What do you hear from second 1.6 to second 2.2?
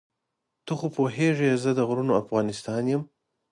زه د غرونو